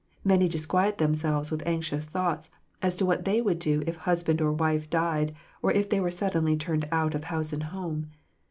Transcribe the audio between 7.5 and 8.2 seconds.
and home.